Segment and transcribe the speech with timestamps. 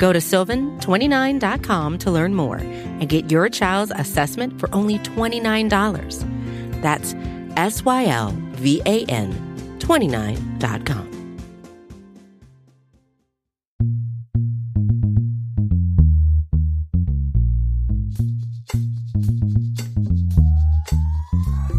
[0.00, 6.80] Go to sylvan29.com to learn more and get your child's assessment for only $29.
[6.80, 7.14] That's
[7.58, 9.30] S Y L V A N
[9.78, 11.10] 29.com.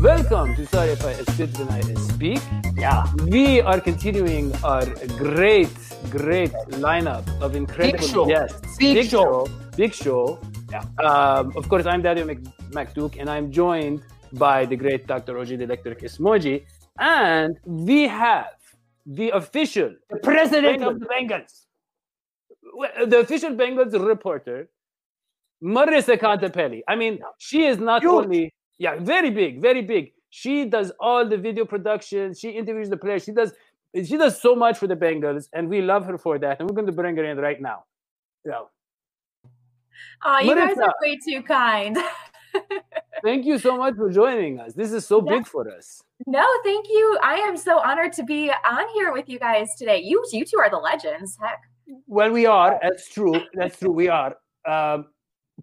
[0.03, 2.41] Welcome to Sorry If I Spit When I Speak.
[2.75, 3.05] Yeah.
[3.25, 4.85] We are continuing our
[5.17, 5.69] great,
[6.09, 6.51] great
[6.85, 8.25] lineup of incredible Big show.
[8.25, 8.77] guests.
[8.77, 9.47] Big show.
[9.77, 10.39] Big show.
[10.71, 10.83] Yeah.
[11.03, 14.01] Um, of course, I'm Dadio Mc- McDuke, and I'm joined
[14.33, 15.33] by the great Dr.
[15.35, 16.65] Oji the Electric Ismoji.
[16.99, 18.53] And we have
[19.05, 20.91] the official, The president Bengals.
[20.91, 21.65] of the Bengals.
[23.09, 24.69] the official Bengals reporter,
[25.63, 26.81] Marisa Contipelli.
[26.87, 28.11] I mean, she is not Huge.
[28.25, 30.13] only yeah, very big, very big.
[30.29, 32.33] She does all the video production.
[32.33, 33.23] She interviews the players.
[33.25, 33.53] She does
[33.95, 36.59] she does so much for the Bengals, and we love her for that.
[36.59, 37.83] And we're going to bring her in right now.
[38.45, 38.61] Yeah.
[40.23, 41.97] Oh, you guys are way too kind.
[43.23, 44.73] Thank you so much for joining us.
[44.73, 45.33] This is so Yeah.
[45.37, 46.01] big for us.
[46.27, 47.17] no, thank you.
[47.23, 49.99] I am so honored to be on here with you guys today.
[49.99, 51.37] You, you two are the legends.
[51.41, 51.61] Heck.
[52.07, 52.79] Well, we are.
[52.81, 53.35] That's true.
[53.53, 53.91] That's true.
[53.91, 54.35] We are.
[54.67, 55.07] Um,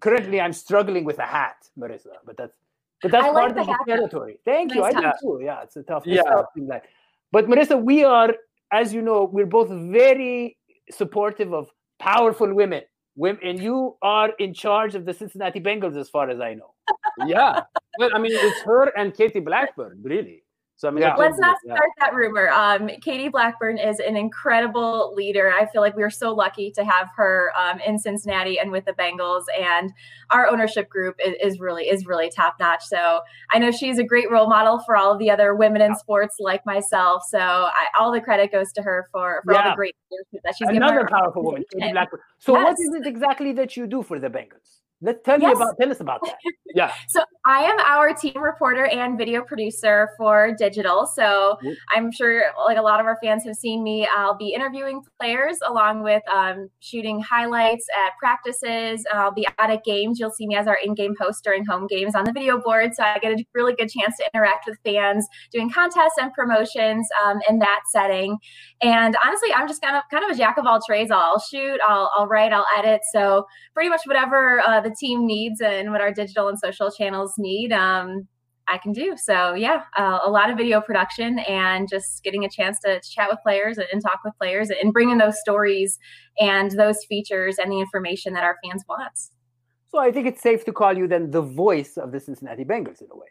[0.01, 2.53] currently, I'm struggling with a hat, Marisa, but that's
[3.01, 3.95] but that's I like part the of the hat, though.
[3.95, 4.39] territory.
[4.45, 4.83] Thank you.
[4.83, 5.39] I do too.
[5.43, 6.03] Yeah, it's a tough.
[6.05, 6.23] Yeah.
[6.23, 6.83] Tough thing, like.
[7.31, 8.33] But Marisa, we are,
[8.71, 10.57] as you know, we're both very
[10.91, 12.83] supportive of powerful women.
[13.15, 16.73] Women, and you are in charge of the Cincinnati Bengals, as far as I know.
[17.27, 17.61] yeah.
[17.97, 20.43] Well, I mean, it's her and Katie Blackburn, really.
[20.79, 21.15] So I mean, Yeah.
[21.17, 21.75] Let's not yeah.
[21.75, 22.47] start that rumor.
[22.51, 25.51] Um, Katie Blackburn is an incredible leader.
[25.51, 28.93] I feel like we're so lucky to have her um, in Cincinnati and with the
[28.93, 29.43] Bengals.
[29.59, 29.91] And
[30.29, 32.85] our ownership group is, is really is really top notch.
[32.85, 33.19] So
[33.51, 36.37] I know she's a great role model for all of the other women in sports
[36.39, 37.23] like myself.
[37.29, 40.55] So I, all the credit goes to her for, for all the great leadership that
[40.57, 41.91] she's given Another our powerful woman, Katie.
[41.91, 42.21] Blackburn.
[42.37, 42.79] So, what Yes.
[42.79, 44.79] is it exactly that you do for the Bengals?
[45.01, 45.75] Let's tell me about.
[45.79, 46.37] Tell us about that.
[46.75, 46.93] Yeah.
[47.07, 51.07] So I am our team reporter and video producer for digital.
[51.07, 51.75] So Yep.
[51.95, 54.07] I'm sure like a lot of our fans have seen me.
[54.15, 59.03] I'll be interviewing players along with um, shooting highlights at practices.
[59.11, 60.19] I'll be out at games.
[60.19, 62.93] You'll see me as our in-game host during home games on the video board.
[62.93, 67.07] So I get a really good chance to interact with fans, doing contests and promotions
[67.25, 68.37] um, in that setting.
[68.81, 71.09] And honestly, I'm just kind of kind of a jack of all trades.
[71.09, 73.01] I'll, I'll shoot, I'll, I'll write, I'll edit.
[73.11, 77.33] So pretty much whatever uh, the team needs and what our digital and social channels
[77.37, 78.27] need um,
[78.67, 79.15] i can do.
[79.17, 83.29] So yeah uh, a lot of video production and just getting a chance to chat
[83.29, 85.99] with players and, talk with players and bring in those stories
[86.39, 89.17] and those features and the information that our fans want.
[89.91, 93.01] So I think it's safe to call you then the voice of the Cincinnati Bengals
[93.01, 93.25] in a way.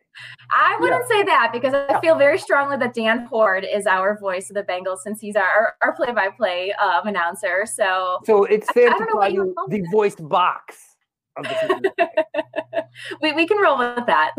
[0.50, 4.50] i wouldn't say that because i feel very strongly that Dan Hoard is our voice
[4.50, 7.64] of the bengals since he's our, our play-by-play um, announcer.
[7.64, 10.87] So So it's fair I to don't call you the voice box
[11.38, 11.92] of the
[13.22, 14.32] we, we can roll with that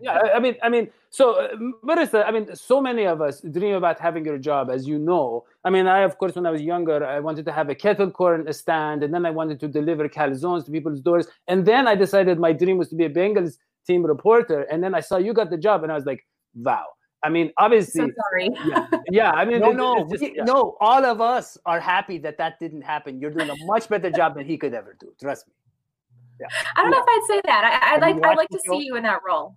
[0.00, 1.48] yeah, I- I mean, I mean, so uh,
[1.84, 5.44] Marisa, I mean, so many of us dream about having your job, as you know.
[5.64, 8.10] I mean, I of course, when I was younger, I wanted to have a kettle
[8.10, 11.94] corn stand, and then I wanted to deliver calzones to people's doors, and then I
[11.94, 15.32] decided my dream was to be a Bengals team reporter, and then I saw you
[15.34, 16.24] got the job, and I was like,
[16.54, 16.84] wow.
[17.24, 19.30] I mean, obviously, so sorry yeah, yeah.
[19.30, 20.44] I mean, No, it- no, just- we- yeah.
[20.44, 20.76] no.
[20.80, 23.20] All of us are happy that that didn't happen.
[23.20, 25.12] You're doing a much better job than he could ever do.
[25.20, 25.54] Trust me.
[26.76, 27.80] I don't know if I'd say that.
[27.82, 28.72] I, I'd like I'd like to show?
[28.72, 29.56] see you in that role.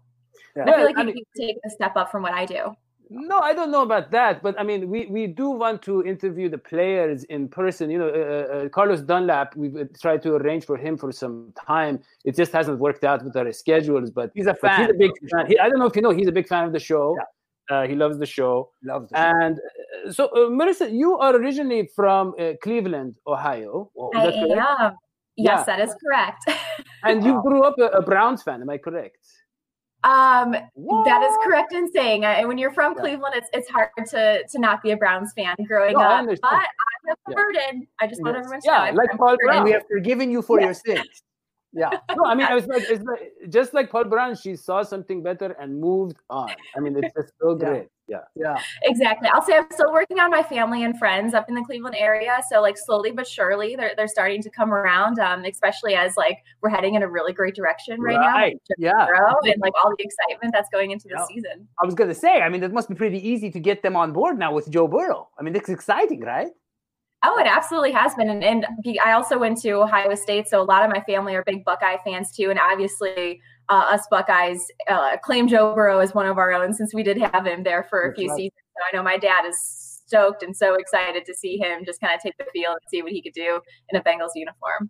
[0.55, 0.63] Yeah.
[0.63, 2.75] I feel like I you mean- can take a step up from what I do.
[3.11, 6.49] No, I don't know about that, but I mean, we, we do want to interview
[6.49, 7.91] the players in person.
[7.91, 11.53] You know, uh, uh, Carlos Dunlap, we've uh, tried to arrange for him for some
[11.67, 11.99] time.
[12.23, 15.11] It just hasn't worked out with our schedules, but He's a but he's a big
[15.29, 15.45] fan.
[15.45, 17.15] He, I don't know if you know, he's a big fan of the show.
[17.69, 18.71] Uh, he loves the show.
[18.83, 19.23] Loves the show.
[19.45, 19.59] And
[20.07, 23.91] uh, so, uh, Marisa, you are originally from uh, Cleveland, Ohio.
[24.15, 24.95] Is I that
[25.37, 25.43] am.
[25.45, 25.57] Yeah.
[25.57, 26.45] Yes, that is correct.
[27.03, 29.17] And you grew up a, a Browns fan, am I correct?
[30.03, 32.25] um, that is correct in saying.
[32.25, 33.01] Uh, when you're from Yeah.
[33.01, 36.19] Cleveland, it's it's hard to to not be a Browns fan growing No, up.
[36.19, 36.41] understand.
[36.41, 37.35] But I have Yeah.
[37.35, 37.87] converted.
[38.01, 38.45] I just want Yes.
[38.45, 38.83] everyone to Yeah, know.
[38.85, 39.37] I've like Paul.
[39.43, 39.63] Brown.
[39.63, 40.65] we have forgiven you for Yeah.
[40.65, 41.23] your sins.
[41.73, 41.91] Yeah.
[42.15, 45.21] No, I mean, I was like, it's like, just like Paul Brown, she saw something
[45.21, 46.55] better and moved on.
[46.75, 47.89] I mean, it's just so great.
[48.07, 48.19] Yeah.
[48.35, 48.55] Yeah.
[48.83, 49.27] Exactly.
[49.33, 52.37] I'll say I'm still working on my family and friends up in the Cleveland area.
[52.51, 55.17] So like slowly but surely they're they're starting to come around.
[55.19, 58.57] Um, especially as like we're heading in a really great direction right, Right.
[58.69, 58.75] now.
[58.77, 59.07] Yeah.
[59.07, 61.25] Grow and like all the excitement that's going into the Yeah.
[61.25, 61.67] season.
[61.81, 64.13] I was gonna say, I mean, it must be pretty easy to get them on
[64.13, 65.29] board now with Joe Burrow.
[65.39, 66.51] I mean, it's exciting, right?
[67.27, 68.29] Oh, it absolutely has been.
[68.29, 68.67] And, and
[69.03, 71.97] I also went to Ohio State, so a lot of my family are big Buckeye
[72.05, 72.51] fans too.
[72.51, 76.93] And obviously, uh, us Buckeyes uh, claim Joe Burrow as one of our own since
[76.93, 78.37] we did have him there for a That's few right.
[78.37, 78.61] seasons.
[78.75, 79.57] So I know my dad is
[80.07, 83.01] stoked and so excited to see him just kind of take the field and see
[83.01, 83.59] what he could do
[83.89, 84.89] in a Bengals uniform.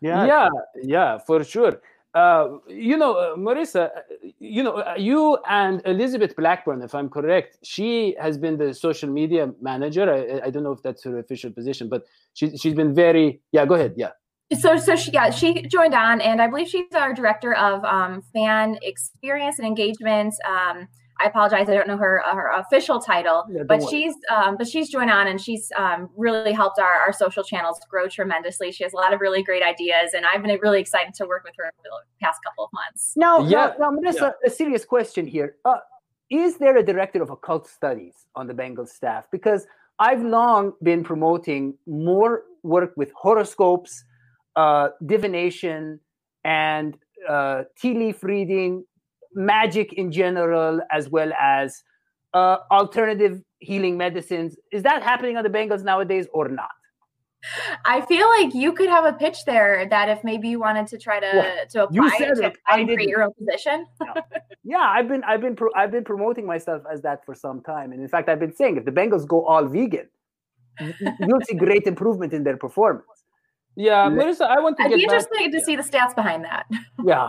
[0.00, 0.48] yeah yeah
[0.82, 1.80] yeah, for sure
[2.14, 4.00] uh, you know uh, marisa uh,
[4.38, 9.08] you know uh, you and elizabeth blackburn if i'm correct she has been the social
[9.10, 12.94] media manager i, I don't know if that's her official position but she, she's been
[12.94, 14.12] very yeah go ahead yeah
[14.58, 18.22] So, so she yeah she joined on, and I believe she's our director of um,
[18.32, 20.34] fan experience and engagement.
[20.44, 20.88] Um,
[21.20, 23.90] I apologize, I don't know her her official title, Yeah, but worry.
[23.90, 27.78] she's um, but she's joined on, and she's um, really helped our, our social channels
[27.90, 28.72] grow tremendously.
[28.72, 31.44] She has a lot of really great ideas, and I've been really excited to work
[31.44, 33.12] with her for the past couple of months.
[33.16, 35.56] No, Yeah, now, now Melissa, a serious question here.
[35.64, 35.76] Uh,
[36.30, 39.26] is there a director of occult studies on the Bengals staff?
[39.30, 39.66] Because
[39.98, 44.04] I've long been promoting more work with horoscopes,
[44.56, 46.00] uh, divination,
[46.44, 46.96] and
[47.28, 48.84] uh, tea leaf reading,
[49.34, 51.82] magic in general, as well as
[52.34, 54.56] uh, alternative healing medicines.
[54.72, 56.70] Is that happening on the Bengals nowadays or not?
[57.84, 60.98] I feel like you could have a pitch there that if maybe you wanted to
[60.98, 63.86] try to Well, to you apply said to it, I create your own position.
[64.62, 67.92] Yeah, I've been I've been pro- I've been promoting myself as that for some time,
[67.92, 70.08] and in fact, I've been saying if the Bengals go all vegan,
[71.26, 73.19] you'll see great improvement in their performance.
[73.80, 74.16] Yeah Yeah.
[74.18, 76.64] marisa i want to I'd get be back interested to see the stats behind that.
[77.12, 77.28] Yeah,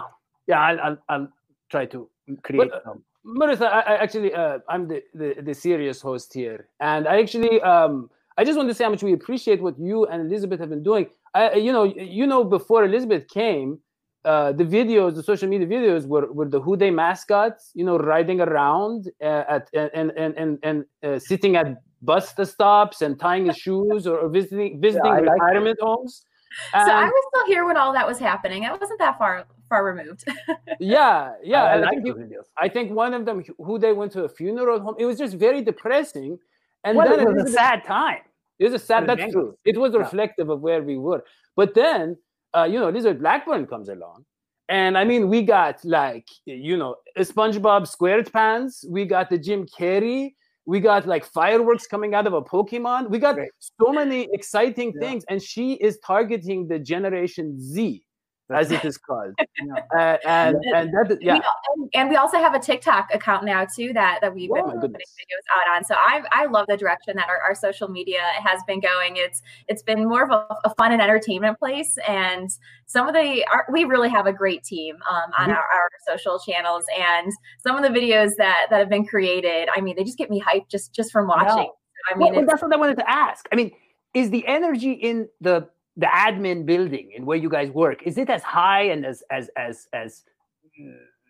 [0.51, 1.27] yeah, I'll I'll, I'll
[1.73, 1.99] try to
[2.47, 3.03] create But, uh, some.
[3.39, 7.61] Marisa, I, I actually, uh, I'm the, the the serious host here, and I actually,
[7.61, 8.09] um,
[8.39, 10.83] I just want to say how much we appreciate what you and Elizabeth have been
[10.91, 11.05] doing.
[11.33, 11.83] I, you know,
[12.19, 13.69] you know, before Elizabeth came,
[14.25, 17.97] uh, the videos, the social media videos were, were the Who Dey mascots, you know,
[17.97, 18.99] riding around
[19.29, 21.67] uh, at and and and and uh, sitting at
[22.01, 25.33] bus stops and tying his shoes or, or visiting visiting I like it.
[25.45, 26.25] retirement homes.
[26.73, 28.65] So I was still here when all that was happening.
[28.65, 30.25] I wasn't that far far removed.
[30.79, 31.63] yeah, yeah.
[31.63, 34.29] I, I like think you- I think one of them who they went to a
[34.29, 34.95] funeral home.
[34.99, 36.37] It was just very depressing.
[36.83, 38.21] And Well, then it was a sad time.
[38.59, 39.07] it was a sad.
[39.07, 39.31] That's Bengals.
[39.31, 39.57] true.
[39.65, 39.99] It was Yeah.
[39.99, 41.23] reflective of where we were.
[41.55, 42.17] But then,
[42.53, 44.25] uh, you know, Elizabeth Blackburn comes along,
[44.67, 48.85] and I mean, we got like you know, SpongeBob SquarePants.
[48.89, 50.33] We got the Jim Carrey.
[50.65, 53.09] We got like fireworks coming out of a Pokemon.
[53.09, 53.49] We got Right.
[53.81, 55.01] so many exciting Yeah.
[55.01, 58.03] things, and she is targeting the Generation Z,
[58.53, 59.33] as it is called.
[59.37, 59.75] Yeah.
[59.97, 61.33] Uh, and and that yeah.
[61.35, 64.49] We al- and, and we also have a TikTok account now too that that we've
[64.49, 65.83] been Oh, my putting videos out on.
[65.83, 69.13] So I I love the direction that our, our social media has been going.
[69.17, 72.49] It's it's been more of a, a fun and entertainment place, and
[72.85, 75.57] some of the our, we really have a great team um, on Mhm.
[75.57, 77.31] our, our social channels, and
[77.61, 79.67] some of the videos that that have been created.
[79.75, 81.69] I mean, they just get me hyped just just from watching.
[82.11, 83.47] I mean, well, that's what I wanted to ask.
[83.51, 83.71] I mean,
[84.13, 85.67] is the energy in the
[86.01, 89.49] the admin building and where you guys work is it as high and as as
[89.65, 90.23] as as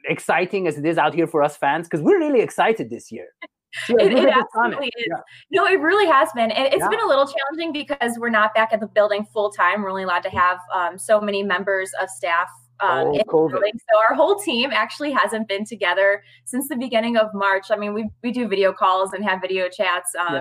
[0.05, 1.87] exciting as it is out here for us fans?
[1.87, 3.27] Because we're really excited this year.
[3.87, 4.73] Yeah, It, it at this comment.
[4.75, 5.07] absolutely is.
[5.07, 5.21] Yeah.
[5.57, 6.51] No, it really has been.
[6.51, 6.89] And it's Yeah.
[6.89, 9.81] been a little challenging because we're not back at the building full time.
[9.81, 12.49] We're only allowed to have um, so many members of staff
[12.81, 13.71] um, Oh, in the building.
[13.89, 17.67] So our whole team actually hasn't been together since the beginning of March.
[17.71, 20.13] I mean, we, we do video calls and have video chats.
[20.19, 20.33] Um.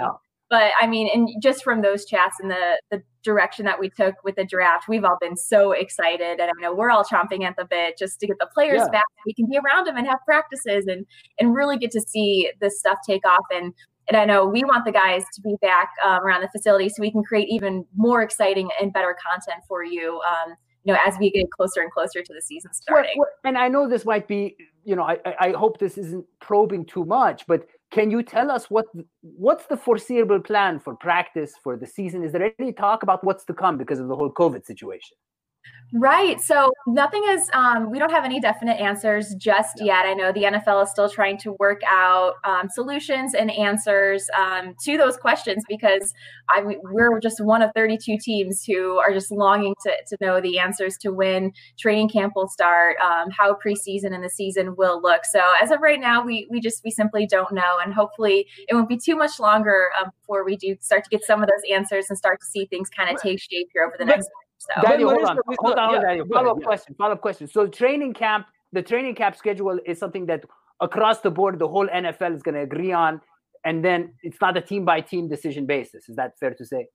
[0.50, 4.16] But I mean, and just from those chats and the, the direction that we took
[4.24, 6.40] with the draft, we've all been so excited.
[6.40, 8.90] And I know we're all chomping at the bit just to get the players Yeah.
[8.90, 9.04] back.
[9.24, 11.06] We can be around them and have practices and
[11.38, 13.44] and really get to see this stuff take off.
[13.52, 13.72] And
[14.08, 16.96] and I know we want the guys to be back um, around the facility so
[17.00, 20.20] we can create even more exciting and better content for you.
[20.28, 23.14] Um, you know, as we get closer and closer to the season starting.
[23.18, 26.86] well, and I know this might be, you know, I I hope this isn't probing
[26.86, 28.86] too much, but can you tell us what
[29.22, 32.22] what's the foreseeable plan for practice for the season?
[32.22, 35.16] Is there any talk about what's to come because of the whole COVID situation?
[35.92, 36.40] Right.
[36.40, 40.06] So nothing is, um, we don't have any definite answers just yet.
[40.06, 44.76] I know the NFL is still trying to work out um, solutions and answers um,
[44.84, 46.14] to those questions because
[46.48, 50.40] I mean, we're just one of 32 teams who are just longing to, to know
[50.40, 55.02] the answers to when training camp will start, um, how preseason and the season will
[55.02, 55.24] look.
[55.24, 57.78] So as of right now, we, we just, we simply don't know.
[57.82, 61.24] And hopefully it won't be too much longer um, before we do start to get
[61.24, 63.96] some of those answers and start to see things kind of take shape here over
[63.98, 64.49] the next month.
[64.60, 64.68] So.
[64.76, 66.26] That- Daniel, hold on, hold on, hold on, yeah, Daniel.
[66.28, 66.66] Follow up yeah.
[66.70, 66.94] question.
[66.96, 67.48] Follow up question.
[67.48, 70.44] So training camp, the training camp schedule is something that
[70.80, 73.20] across the board the whole NFL is going to agree on.
[73.64, 76.08] and then it's not a team by team decision basis.
[76.08, 76.86] Is that fair to say?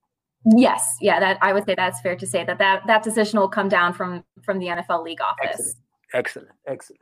[0.55, 3.50] Yes, yeah, that I would say that's fair to say that that that decision will
[3.50, 5.75] come down from from the NFL league office.
[6.13, 7.01] Excellent, excellent,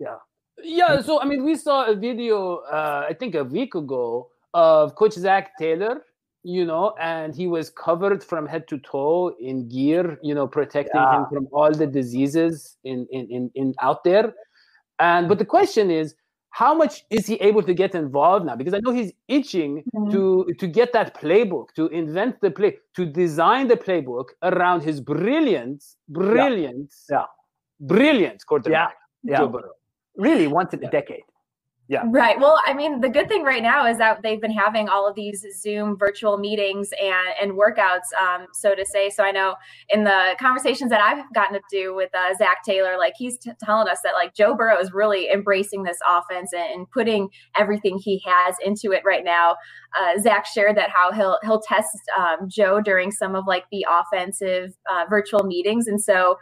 [0.00, 0.16] Yeah,
[0.62, 1.00] yeah.
[1.00, 5.14] So I mean, we saw a video uh, I think a week ago of Coach
[5.14, 6.02] Zac Taylor,
[6.44, 11.00] you know, and he was covered from head to toe in gear, you know, protecting
[11.00, 11.18] yeah.
[11.18, 14.34] him from all the diseases in, in in in out there.
[14.98, 16.14] And but the question is,
[16.50, 18.56] how much is he able to get involved now?
[18.56, 20.10] Because I know he's itching mm-hmm.
[20.10, 25.00] to to get that playbook, to invent the play, to design the playbook around his
[25.00, 27.24] brilliant, brilliant, yeah, yeah.
[27.80, 29.60] brilliant quarterback, yeah, yeah.
[30.16, 31.24] Really, once in a decade.
[31.92, 32.04] Yeah.
[32.06, 32.40] Right.
[32.40, 35.14] Well, I mean, the good thing right now is that they've been having all of
[35.14, 39.10] these Zoom virtual meetings and and workouts, um, so to say.
[39.10, 39.56] So I know
[39.90, 43.50] in the conversations that I've gotten to do with uh, Zac Taylor, like he's t-
[43.62, 47.98] telling us that like Joe Burrow is really embracing this offense and, and putting everything
[47.98, 49.56] he has into it right now.
[50.00, 53.86] Uh, Zac shared that how he'll he'll test um, Joe during some of like the
[53.86, 56.38] offensive uh, virtual meetings, and so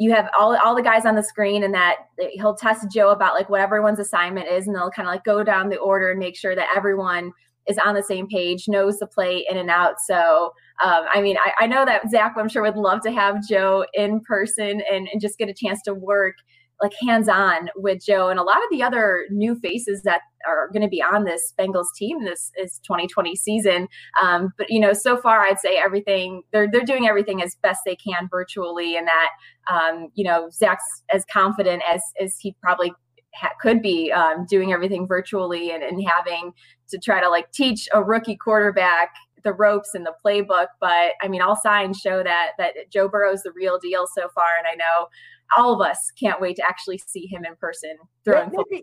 [0.00, 1.96] you have all, all the guys on the screen and that
[2.32, 5.44] he'll test Joe about like what everyone's assignment is and they'll kind of like go
[5.44, 7.32] down the order and make sure that everyone
[7.68, 10.00] is on the same page, knows the play in and out.
[10.00, 13.46] So, um, I mean, I, I, know that zac I'm sure, would love to have
[13.46, 16.36] Joe in person and, and just get a chance to work
[16.80, 20.68] like hands on with Joe and a lot of the other new faces that are
[20.72, 23.88] going to be on this Bengals team this is 2020 season.
[24.20, 27.80] Um, but you know, so far I'd say everything they're they're doing everything as best
[27.84, 29.30] they can virtually, and that
[29.70, 32.92] um, you know Zac's as confident as as he probably
[33.34, 36.52] ha- could be um, doing everything virtually and, and having
[36.88, 39.10] to try to like teach a rookie quarterback
[39.42, 40.66] the ropes and the playbook.
[40.80, 44.48] But I mean, all signs show that that Joe Burrow's the real deal so far,
[44.58, 45.08] and I know
[45.56, 48.50] all of us can't wait to actually see him in person throwing.
[48.70, 48.82] Me,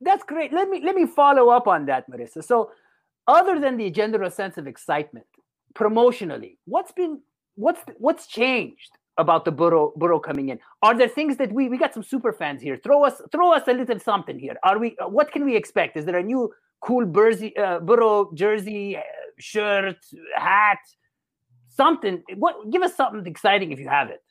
[0.00, 0.52] that's great.
[0.52, 2.42] Let me let me follow up on that, Marisa.
[2.44, 2.70] So,
[3.26, 5.26] other than the general sense of excitement,
[5.74, 7.20] promotionally, what's been
[7.56, 10.58] what's what's changed about the Burrow Burrow coming in?
[10.82, 12.76] Are there things that we we got some super fans here?
[12.76, 14.56] Throw us throw us a little something here.
[14.62, 14.96] Are we?
[15.08, 15.96] What can we expect?
[15.96, 19.00] Is there a new cool Bursy, uh, Burrow jersey, uh,
[19.38, 19.96] shirt,
[20.36, 20.78] hat,
[21.68, 22.22] something?
[22.36, 22.70] What?
[22.70, 24.23] Give us something exciting if you have it.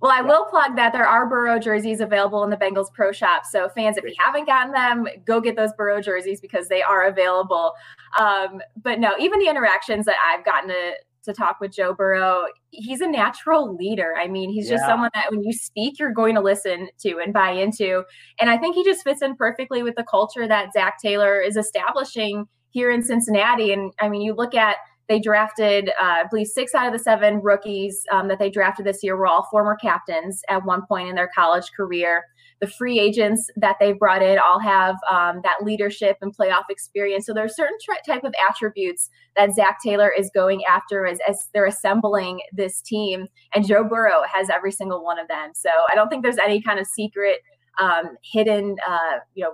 [0.00, 3.44] Well, I will plug that there are Burrow jerseys available in the Bengals Pro Shop.
[3.44, 7.06] So, fans, if you haven't gotten them, go get those Burrow jerseys because they are
[7.06, 7.72] available.
[8.18, 10.92] Um, but no, even the interactions that I've gotten to
[11.24, 14.14] to talk with Joe Burrow, he's a natural leader.
[14.18, 17.32] I mean, he's just someone that when you speak, you're going to listen to and
[17.32, 18.04] buy into.
[18.40, 21.56] And I think he just fits in perfectly with the culture that Zac Taylor is
[21.56, 23.72] establishing here in Cincinnati.
[23.72, 24.76] And I mean, you look at
[25.08, 28.86] they drafted, uh, I believe, six out of the seven rookies um, that they drafted
[28.86, 32.24] this year were all former captains at one point in their college career.
[32.60, 37.24] The free agents that they brought in all have um, that leadership and playoff experience.
[37.24, 41.48] So there are certain type of attributes that Zac Taylor is going after as, as
[41.54, 45.52] they're assembling this team, and Joe Burrow has every single one of them.
[45.54, 47.38] So I don't think there's any kind of secret,
[47.80, 49.52] um, hidden, uh, you know,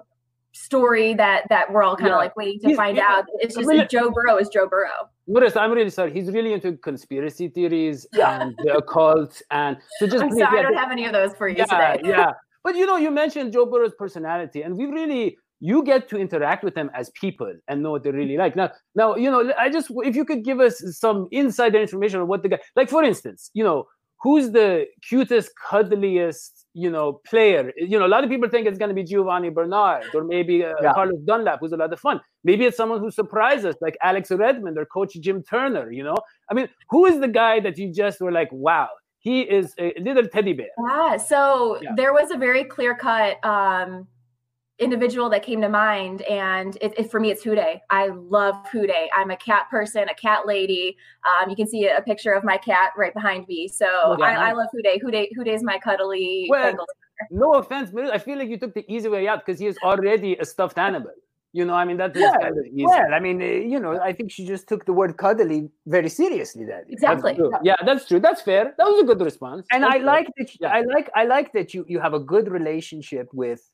[0.54, 2.16] story that that we're all kind of yeah.
[2.16, 3.24] like waiting to he's, find out.
[3.40, 5.10] It's just I mean, Joe Burrow is Joe Burrow.
[5.26, 6.12] Notice, I'm really sorry.
[6.12, 8.40] He's really into conspiracy theories yeah.
[8.40, 10.22] and the occult, and so just.
[10.22, 12.00] I'm sorry, I don't have any of those for you yeah, today.
[12.08, 12.32] yeah,
[12.62, 16.62] but you know, you mentioned Joe Burrow's personality, and we really you get to interact
[16.62, 18.54] with them as people and know what they're really like.
[18.54, 22.28] Now, now you know, I just if you could give us some insider information on
[22.28, 23.86] what the guy like, for instance, you know,
[24.24, 27.72] who's the cutest, cuddliest you know, player.
[27.76, 30.64] You know, a lot of people think it's going to be Giovani Bernard or maybe
[30.64, 30.92] uh, yeah.
[30.92, 32.20] Carlos Dunlap, who's a lot of fun.
[32.42, 35.92] Maybe it's someone who surprises, like Alex Redmond or Coach Jim Turner.
[35.92, 36.16] You know,
[36.50, 38.88] I mean, who is the guy that you just were like, wow,
[39.18, 40.66] he is a little teddy bear?
[40.88, 41.16] Yeah.
[41.16, 41.90] So yeah.
[41.94, 43.44] there was a very clear cut.
[43.44, 44.08] Um,
[44.78, 47.80] individual that came to mind and it, it, for me it's Who Dey.
[47.90, 49.08] I love Who Dey.
[49.16, 50.96] I'm a cat person, a cat lady.
[51.28, 53.68] Um, you can see a picture of my cat right behind me.
[53.68, 54.98] So oh, I, I, love Who Dey.
[54.98, 56.74] Hude Who Dey is my cuddly well,
[57.30, 59.76] No offense, but I feel like you took the easy way out because he is
[59.84, 61.12] already a stuffed animal.
[61.52, 62.84] You know, I mean that's yeah, kind of easy.
[62.84, 66.08] Well, I mean, uh, you know, I think she just took the word cuddly very
[66.08, 66.64] seriously.
[66.64, 67.38] Then exactly.
[67.38, 68.18] That's yeah, that's true.
[68.18, 68.74] That's fair.
[68.76, 69.64] That was a good response.
[69.70, 70.06] And that's I fair.
[70.06, 70.52] like that.
[70.52, 70.70] You, yeah.
[70.70, 71.10] I like.
[71.14, 73.70] I like that you you have a good relationship with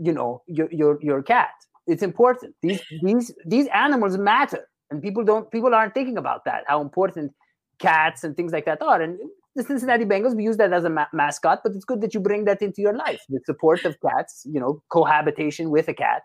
[0.00, 1.50] you know your your your cat
[1.86, 6.64] it's important these these these animals matter and people don't people aren't thinking about that
[6.66, 7.32] how important
[7.78, 9.18] cats and things like that are and
[9.56, 12.20] the cincinnati bengals we use that as a ma- mascot but it's good that you
[12.20, 16.22] bring that into your life the support of cats you know cohabitation with a cat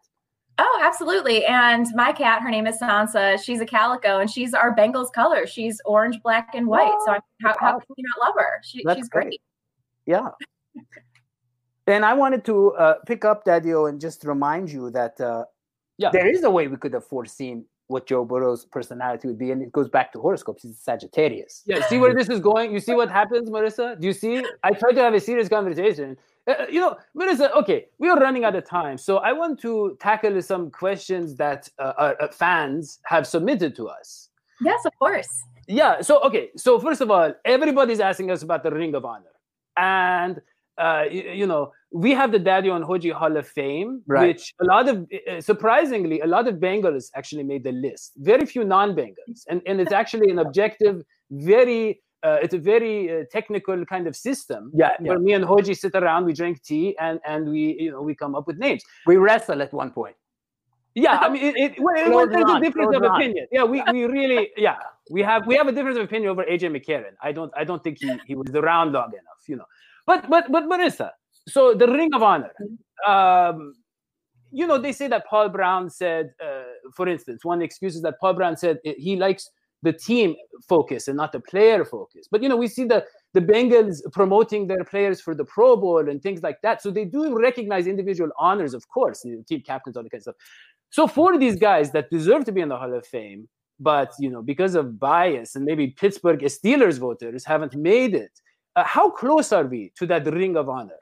[0.57, 1.43] Oh, absolutely.
[1.45, 3.43] And my cat, her name is Sansa.
[3.43, 5.45] She's a calico and she's our Bengals color.
[5.45, 6.93] She's orange, black, and white.
[6.93, 8.61] Oh, so I how, how, can you not love her?
[8.63, 9.23] She, she's great.
[9.23, 9.41] great.
[10.05, 10.29] Yeah.
[11.87, 15.45] And I wanted to uh, pick up Dadio and just remind you that uh,
[15.97, 16.09] yeah.
[16.11, 19.61] there is a way we could have foreseen what Joe Burrow's personality would be, and
[19.61, 20.63] it goes back to horoscopes.
[20.63, 21.61] He's a Sagittarius.
[21.65, 22.73] Yeah, see where this is going.
[22.73, 23.99] You see what happens, Marisa.
[23.99, 24.43] Do you see?
[24.63, 26.17] I tried to have a serious conversation.
[26.47, 27.55] Uh, uh you know, Marisa.
[27.55, 31.69] Okay, we are running out of time, so I want to tackle some questions that
[31.77, 34.29] uh, uh, fans have submitted to us.
[34.61, 35.29] Yes, of course.
[35.67, 36.01] Yeah.
[36.01, 36.49] So okay.
[36.57, 39.33] So first of all, everybody's asking us about the Ring of Honor,
[39.77, 40.41] and
[40.77, 44.27] uh, you, you, know, we have the Daddy and Hodgie Hall of Fame, right.
[44.27, 48.13] which a lot of, uh, surprisingly, a lot of Bengals actually made the list.
[48.17, 52.01] Very few non-Bengals, and and it's actually an objective, very.
[52.23, 54.71] Uh, it's a very uh, technical kind of system.
[54.73, 58.01] Yeah, where me and Hodgie sit around, we drink tea, and and we you know
[58.01, 58.83] we come up with names.
[59.05, 60.15] We wrestle at one point.
[60.95, 63.47] Yeah, I mean, it, it, well, there's a difference of opinion.
[63.51, 64.77] Yeah, we, we really, yeah,
[65.11, 67.11] we have we have a difference of opinion over AJ McCarron.
[67.21, 69.65] I don't I don't think he, he was around long enough, you know.
[70.05, 71.11] But but but Marisa,
[71.47, 72.53] so the Ring of Honor,
[73.07, 73.73] um,
[74.51, 76.63] you know, they say that Paul Brown said, uh,
[76.95, 79.49] for instance, one excuse is that Paul Brown said he likes
[79.81, 80.35] the team
[80.67, 82.27] focus and not the player focus.
[82.29, 86.09] But you know, we see the the Bengals promoting their players for the Pro Bowl
[86.09, 86.81] and things like that.
[86.81, 90.19] So they do recognize individual honors, of course, you know, team captains, all that kind
[90.19, 90.35] of stuff.
[90.89, 93.47] So for these guys that deserve to be in the Hall of Fame,
[93.79, 98.31] but you know, because of bias and maybe Pittsburgh Steelers voters haven't made it,
[98.75, 100.99] uh, how close are we to that ring of honor?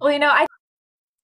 [0.00, 0.46] Well, you know, I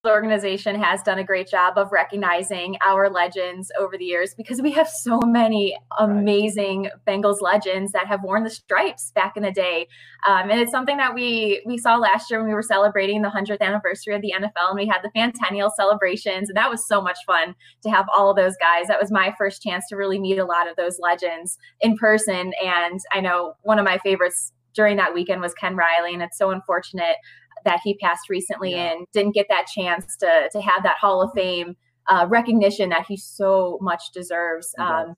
[0.04, 4.62] the organization has done a great job of recognizing our legends over the years because
[4.62, 6.92] we have so many amazing right.
[7.04, 9.88] Bengals legends that have worn the stripes back in the day,
[10.26, 13.30] um, and it's something that we we saw last year when we were celebrating the
[13.30, 17.02] hundredth anniversary of the NFL, and we had the Fantennial celebrations, and that was so
[17.02, 18.86] much fun to have all of those guys.
[18.86, 22.52] That was my first chance to really meet a lot of those legends in person,
[22.64, 26.38] and I know one of my favorites during that weekend was Ken Riley, and it's
[26.38, 27.16] so unfortunate
[27.64, 28.92] that he passed recently yeah.
[28.92, 31.76] and didn't get that chance to to have that Hall of Fame
[32.08, 34.74] uh, recognition that he so much deserves.
[34.78, 35.14] Um,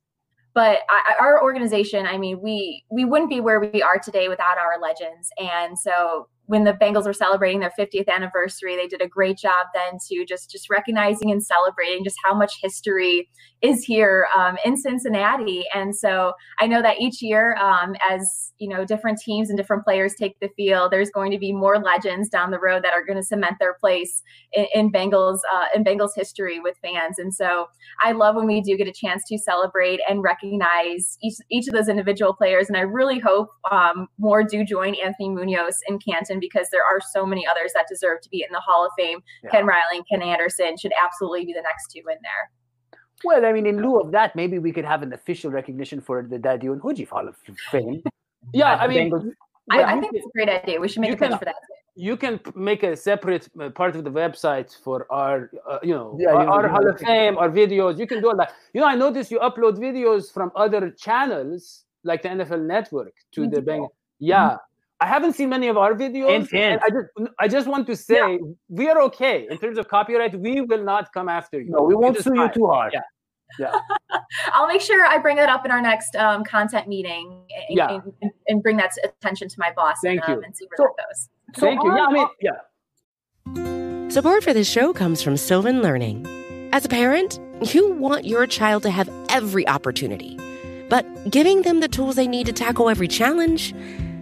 [0.53, 4.59] but I, our organization, I mean, we we wouldn't be where we are today without
[4.59, 9.07] our legends, and so when the Bengals were celebrating their 50th anniversary, they did a
[9.07, 13.29] great job then to just just recognizing and celebrating just how much history
[13.63, 15.65] is here um, in Cincinnati.
[15.73, 19.85] And so I know that each year, um, as you know, different teams and different
[19.85, 23.05] players take the field, there's going to be more legends down the road that are
[23.05, 24.21] going to cement their place
[24.53, 27.21] in, in Bengals uh, in Bengals history with fans.
[27.21, 27.67] And so
[28.03, 31.75] I love when we do get a chance to celebrate and recognize each each of
[31.75, 32.67] those individual players.
[32.67, 37.01] And I really hope um, more do join Anthony Munoz in Canton because there are
[37.01, 39.21] so many others that deserve to be in the Hall of Fame.
[39.43, 39.51] Yeah.
[39.51, 42.51] Ken Riley and Ken Anderson should absolutely be the next two in there.
[43.25, 46.23] Well, I mean, in lieu of that, maybe we could have an official recognition for
[46.23, 47.37] the Daddy and Hodgie Hall of
[47.71, 48.03] Fame.
[48.55, 49.35] yeah, I mean,
[49.71, 50.81] I, I, think it's a great idea.
[50.81, 51.57] We should make a pitch for that.
[51.97, 56.17] You can make a separate uh, part of the website for our, uh, you know,
[56.19, 57.99] yeah, our, our Hall of Fame, our videos.
[57.99, 58.55] You can do all that.
[58.73, 63.47] You know, I noticed you upload videos from other channels like the NFL Network to
[63.49, 63.91] the bank.
[64.19, 64.57] Yeah, mm-hmm.
[65.01, 66.53] I haven't seen many of our videos.
[66.53, 67.07] And I just
[67.39, 68.37] I just want to say yeah.
[68.69, 70.39] we are okay in terms of copyright.
[70.39, 71.71] We will not come after you.
[71.71, 72.93] No, we won't sue you too hard.
[72.93, 73.01] Yeah.
[73.59, 73.73] Yeah.
[74.53, 77.99] I'll make sure I bring that up in our next um, content meeting and, yeah.
[78.23, 80.45] and, and, bring that attention to my boss Thank and, um, you.
[80.45, 81.29] and see where so, that goes.
[81.57, 81.97] So Thank you.
[81.97, 82.29] Yeah, I mean,
[84.07, 84.09] yeah.
[84.09, 86.25] Support for this show comes from Sylvan Learning.
[86.73, 87.41] As a parent,
[87.75, 90.39] you want your child to have every opportunity,
[90.89, 93.75] but giving them the tools they need to tackle every challenge–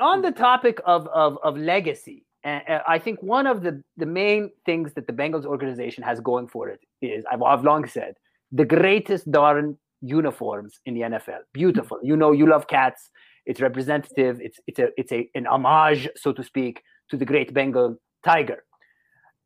[0.00, 4.50] on the topic of of, of legacy, and I think one of the the main
[4.64, 8.14] things that the Bengals organization has going for it is I've, I've long said
[8.52, 11.40] the greatest darn uniforms in the NFL.
[11.52, 11.98] Beautiful.
[12.02, 13.10] You know, you love cats.
[13.46, 14.40] It's representative.
[14.40, 18.64] It's it's a it's a an homage, so to speak, to the great Bengal tiger.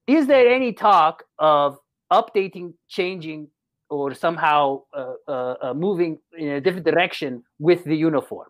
[0.07, 1.79] Is there any talk of
[2.13, 3.49] updating, changing,
[3.89, 8.49] or somehow uh, uh, uh, moving in a different direction with the uniform?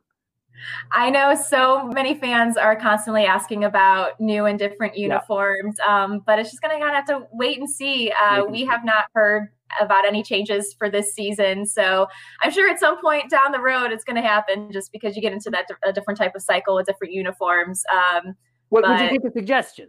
[0.92, 6.04] I know so many fans are constantly asking about new and different uniforms, yeah.
[6.04, 8.12] um, but it's just going to have to wait and see.
[8.12, 9.48] Uh, we have not heard
[9.80, 12.06] about any changes for this season, so
[12.42, 14.70] I'm sure at some point down the road it's going to happen.
[14.72, 17.82] Just because you get into that a different type of cycle with different uniforms.
[17.92, 18.34] Um,
[18.68, 19.88] what would you take a suggestion?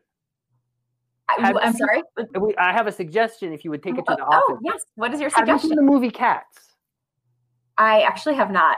[1.28, 2.04] I, am sorry.
[2.60, 3.51] I have a suggestion.
[3.51, 4.43] If you would take it to the oh, office.
[4.49, 4.84] Oh yes.
[4.95, 5.56] What is your suggestion?
[5.56, 6.75] Have you seen the movie Cats?
[7.78, 8.78] I actually have not.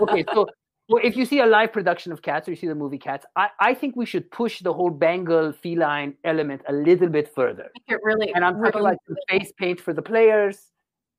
[0.00, 0.46] okay, so
[0.90, 3.24] well, if you see a live production of Cats or you see the movie Cats,
[3.36, 7.70] I, I think we should push the whole Bengal feline element a little bit further.
[7.86, 10.58] It really, and I'm really, talking like some face paint for the players,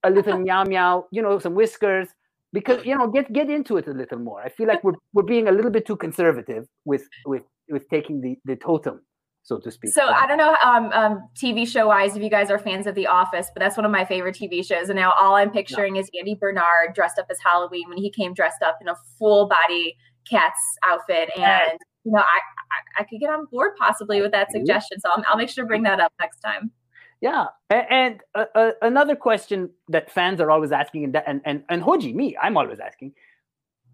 [0.04, 2.10] a little meow meow, you know, some whiskers,
[2.52, 4.42] because you know, get get into it a little more.
[4.42, 8.20] I feel like we're we're being a little bit too conservative with with with taking
[8.20, 9.00] the the totem
[9.44, 9.94] so to speak.
[9.94, 12.96] So I don't know, um, um, TV show wise, if you guys are fans of
[12.96, 14.90] The Office, but that's one of my favorite TV shows.
[14.90, 18.34] And now all I'm picturing is Andy Bernard dressed up as Halloween when he came
[18.34, 19.96] dressed up in a full body
[20.30, 21.30] cat's outfit.
[21.36, 25.00] And you know, I, I, I could get on board possibly with that suggestion.
[25.00, 26.72] So I'll, I'll make sure to bring that up next time.
[27.20, 31.84] Yeah, and, uh, uh, another question that fans are always asking, and and and, and
[31.84, 33.14] Hodgie, me, I'm always asking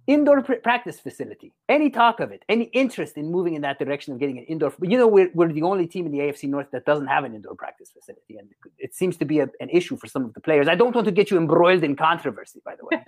[0.08, 1.54] indoor pr- practice facility.
[1.70, 4.74] Any talk of it, any interest in moving in that direction of getting an indoor?
[4.80, 7.26] But you know, we're, we're the only team in the AFC North that doesn't have
[7.26, 10.34] an indoor practice facility, and it seems to be a, an issue for some of
[10.34, 10.68] the players.
[10.68, 13.04] I don't want to get you embroiled in controversy, by the way,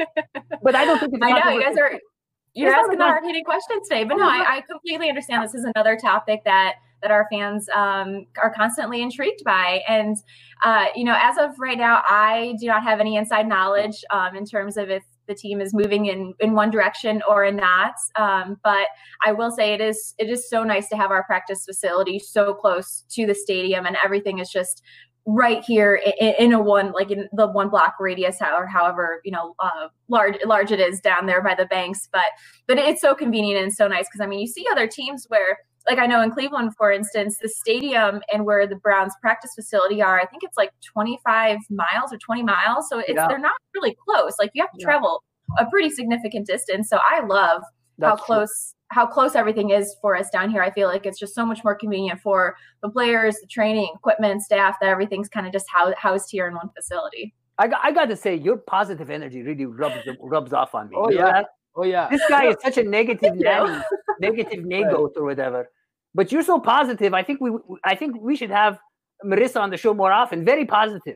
[0.62, 1.24] but I don't think it's.
[1.24, 2.00] I know you guys are.
[2.54, 5.44] You're asking the hard hitting questions today, but no, I, I, completely understand.
[5.44, 10.18] This is another topic that that our fans um, are constantly intrigued by, and
[10.66, 14.36] uh, you know, as of right now, I do not have any inside knowledge um,
[14.36, 17.94] in terms of if the team is moving in in one direction or in that.
[18.18, 18.88] Um, but
[19.26, 22.54] I will say it is it is so nice to have our practice facility so
[22.54, 24.82] close to the stadium, and everything is just
[25.26, 29.54] right here in, a one like in the one block radius or however you know
[29.60, 32.24] uh, large large it is down there by the banks but
[32.68, 35.60] but it's so convenient and so nice because i mean you see other teams where
[35.90, 40.02] like I know in Cleveland, for instance, the stadium and where the Browns practice facility
[40.02, 42.88] are, I think it's like 25 miles or 20 miles.
[42.90, 43.28] So it's yeah.
[43.28, 44.36] they're not really close.
[44.40, 44.86] Like you have to yeah.
[44.86, 45.24] travel
[45.58, 46.90] a pretty significant distance.
[46.90, 47.64] So I love
[47.98, 48.98] That's how close true.
[48.98, 50.62] how close everything is for us down here.
[50.62, 54.44] I feel like it's just so much more convenient for the players, the training, equipment,
[54.44, 55.66] staff, that everything's kind of just
[55.98, 57.34] housed here in one facility.
[57.58, 60.98] I got, I got to say, your positive energy really rubs rubs off on me.
[60.98, 61.44] Oh yeah,
[61.76, 62.08] oh yeah.
[62.10, 63.82] This guy is such a negative nanny,
[64.22, 65.68] negative nagoth or whatever.
[66.20, 67.14] But you're so positive.
[67.14, 67.50] I think we
[67.86, 68.78] I think we should have
[69.26, 70.44] Marisa on the show more often.
[70.44, 71.16] Very positive.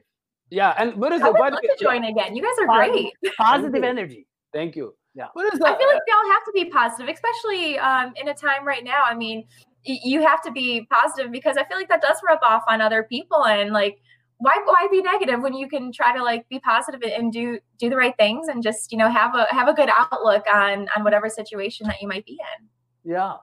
[0.50, 2.38] Yeah, and what is I would love to join again.
[2.38, 3.36] You guys are positive, great.
[3.36, 4.26] Positive energy.
[4.54, 4.96] Thank you.
[5.14, 5.28] Yeah.
[5.34, 5.76] What is that?
[5.76, 8.82] I feel like we all have to be positive, especially um, in a time right
[8.82, 9.04] now.
[9.04, 9.44] I mean,
[9.84, 13.04] you have to be positive because I feel like that does rub off on other
[13.04, 13.98] people and like
[14.38, 17.90] why why be negative when you can try to like be positive and do do
[17.90, 21.04] the right things and just you know have a have a good outlook on on
[21.04, 23.12] whatever situation that you might be in.
[23.12, 23.34] Yeah,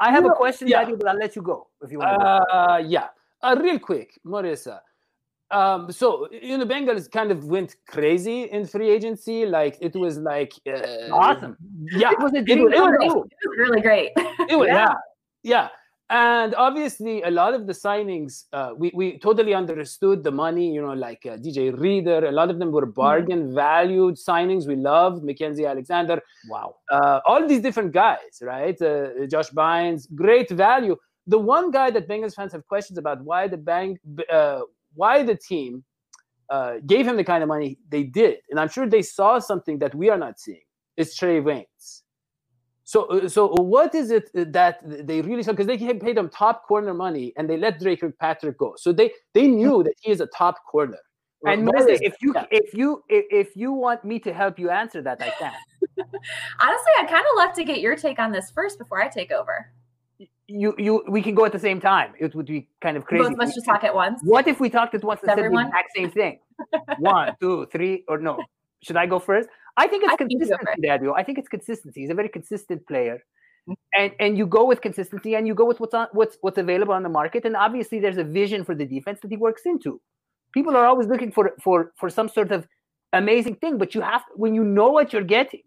[0.00, 0.80] I have a question, yeah.
[0.80, 2.22] Daddy, but I'll let you go if you want.
[2.22, 3.08] Uh, yeah,
[3.42, 4.80] uh, real quick, Marisa.
[5.50, 9.46] Um, so you know, Bengals kind of went crazy in free agency.
[9.46, 11.56] Like it was like uh, awesome.
[11.92, 12.68] Yeah, it was a dream.
[12.68, 14.12] It, it, was, it was really great.
[14.16, 14.92] it was, yeah,
[15.42, 15.68] yeah.
[16.10, 20.80] And obviously, a lot of the signings, uh, we, we totally understood the money, you
[20.80, 22.92] know, like uh, DJ Reader, a lot of them were mm-hmm.
[22.92, 24.66] bargain valued signings.
[24.66, 26.22] We loved Mackensie Alexander.
[26.48, 26.76] Wow.
[26.90, 28.80] Uh, all these different guys, right?
[28.80, 30.96] Uh, Josh Bynes, great value.
[31.26, 33.98] The one guy that Bengals fans have questions about why the bank,
[34.32, 34.60] uh,
[34.94, 35.84] why the team
[36.48, 39.78] uh, gave him the kind of money they did, and I'm sure they saw something
[39.80, 40.62] that we are not seeing.
[40.96, 42.02] Is Trae Waynes.
[42.88, 45.52] So, uh, so what is it that they really saw?
[45.52, 48.76] Because they paid him top corner money and they let Dre Kirkpatrick go.
[48.78, 50.96] So they they knew that he is a top corner.
[51.44, 52.46] And Melissa, if you yeah.
[52.50, 55.52] if you if you want me to help you answer that, I can.
[55.98, 59.32] Honestly, I'd kind of love to get your take on this first before I take
[59.32, 59.70] over.
[60.46, 62.14] You you we can go at the same time.
[62.18, 63.34] It would be kind of crazy.
[63.36, 64.22] let's just talk at once.
[64.24, 66.38] What if we talked at once and said the exact same thing?
[67.00, 68.38] One, two, three, or no?
[68.82, 69.48] Should I go first?
[69.76, 71.12] I think it's I consistency, Dadio.
[71.16, 72.00] I think it's consistency.
[72.00, 73.22] He's a very consistent player.
[73.68, 74.00] Mm-hmm.
[74.00, 76.94] And and you go with consistency and you go with what's on what's what's available
[76.94, 77.44] on the market.
[77.44, 80.00] And obviously there's a vision for the defense that he works into.
[80.52, 82.66] People are always looking for for for some sort of
[83.12, 85.62] amazing thing, but you have when you know what you're getting,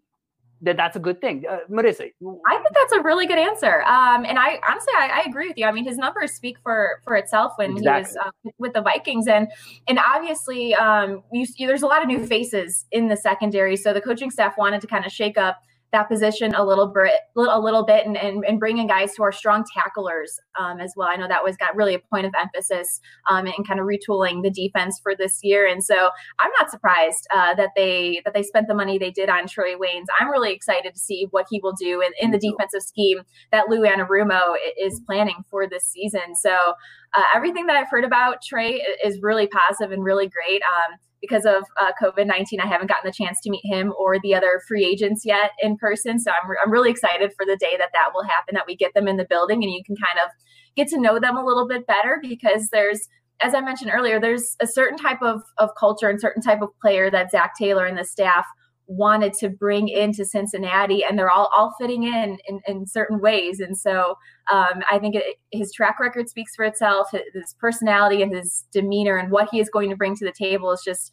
[0.62, 1.44] that that's a good thing.
[1.48, 2.10] Uh, Marisa,
[2.46, 3.82] I think that's a really good answer.
[3.82, 5.66] Um, and I honestly, I, I, agree with you.
[5.66, 7.92] I mean, his numbers speak for for itself when exactly.
[7.92, 9.48] he was uh, with the Vikings, and
[9.88, 13.76] and obviously, um, you, you, there's a lot of new faces in the secondary.
[13.76, 15.62] So the coaching staff wanted to kind of shake up
[15.92, 19.32] that position a little bit, a little bit, and, and, and bringing guys who are
[19.32, 21.08] strong tacklers um, as well.
[21.08, 23.00] I know that was got really a point of emphasis
[23.30, 25.66] um, and kind of retooling the defense for this year.
[25.66, 29.28] And so I'm not surprised uh, that they that they spent the money they did
[29.28, 30.06] on Trae Waynes.
[30.18, 33.68] I'm really excited to see what he will do in, in the defensive scheme that
[33.68, 36.34] Lou Anarumo is planning for this season.
[36.40, 36.74] So
[37.14, 40.62] uh, everything that I've heard about Trae is really positive and really great.
[40.62, 44.16] Um, because of uh, COVID 19, I haven't gotten the chance to meet him or
[44.22, 46.18] the other free agents yet in person.
[46.18, 48.76] So I'm, re- I'm really excited for the day that that will happen, that we
[48.76, 50.30] get them in the building and you can kind of
[50.76, 53.08] get to know them a little bit better because there's,
[53.40, 56.68] as I mentioned earlier, there's a certain type of, of culture and certain type of
[56.80, 58.44] player that Zac Taylor and the staff
[58.86, 63.60] wanted to bring into Cincinnati, and they're all all fitting in in, in certain ways.
[63.60, 64.16] And so
[64.50, 67.08] um, I think it, his track record speaks for itself.
[67.12, 70.70] His personality and his demeanor and what he is going to bring to the table
[70.72, 71.12] is just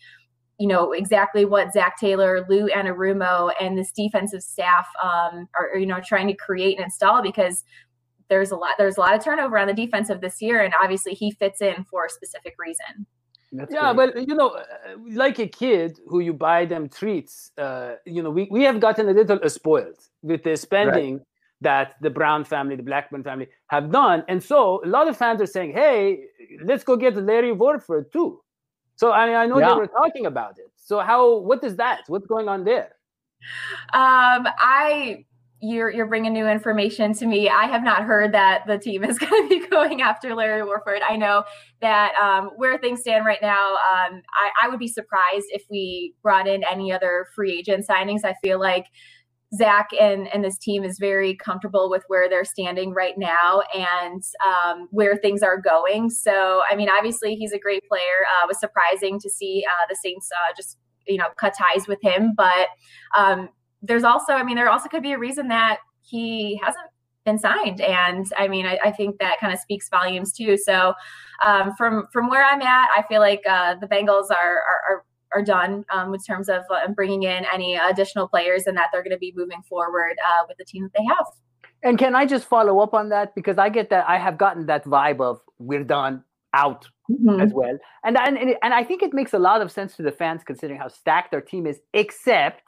[0.59, 5.85] you know exactly what Zac Taylor, Lou Anarumo, and this defensive staff um, are you
[5.85, 7.63] know trying to create and install because
[8.29, 11.13] there's a lot there's a lot of turnover on the defensive this year, and obviously
[11.13, 13.05] he fits in for a specific reason.
[13.51, 14.13] That's yeah, great.
[14.13, 14.63] but you know, uh,
[15.11, 19.09] like a kid who you buy them treats, uh, you know, we, we have gotten
[19.09, 21.25] a little spoiled with the spending right.
[21.61, 24.23] that the Brown family, the Blackburn family have done.
[24.27, 26.25] And so a lot of fans are saying, hey,
[26.63, 28.41] let's go get Larry Warford too.
[28.95, 29.69] So I, mean, I know yeah.
[29.69, 30.71] they were talking about it.
[30.75, 32.01] So how, what is that?
[32.07, 32.95] What's going on there?
[33.93, 35.25] Um, I
[35.61, 37.49] you're you're bringing new information to me.
[37.49, 41.01] I have not heard that the team is going to be going after Larry Warford.
[41.07, 41.43] I know
[41.81, 46.13] that um, where things stand right now, um, I, I, would be surprised if we
[46.21, 48.21] brought in any other free agent signings.
[48.23, 48.85] I feel like
[49.55, 54.23] Zac and and this team is very comfortable with where they're standing right now and
[54.45, 56.09] um, where things are going.
[56.09, 58.25] So, I mean, obviously he's a great player.
[58.31, 61.87] Uh, it was surprising to see uh, the Saints uh, just you know cut ties
[61.87, 62.67] with him, but
[63.17, 63.49] um,
[63.81, 66.87] there's also, I mean, there also could be a reason that he hasn't
[67.25, 70.57] been signed, and I mean, I, I think that kind of speaks volumes too.
[70.57, 70.93] So,
[71.45, 75.05] um, from from where I'm at, I feel like uh, the Bengals are are, are
[75.33, 79.03] are done um, in terms of uh, bringing in any additional players and that they're
[79.03, 81.25] going to be moving forward uh, with the team that they have.
[81.83, 84.65] And can I just follow up on that because I get that I have gotten
[84.65, 87.39] that vibe of we're done out mm-hmm.
[87.39, 90.11] as well, and and and I think it makes a lot of sense to the
[90.11, 92.63] fans considering how stacked our team is, except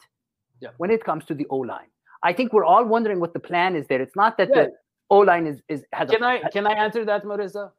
[0.62, 0.70] yeah.
[0.78, 1.88] when it comes to the O line.
[2.24, 4.02] I think we're all wondering what the plan is there.
[4.02, 4.64] It's not that yeah.
[4.64, 4.72] the
[5.10, 6.10] O line is is has.
[6.10, 7.72] Can a, I can I answer that, Marisa?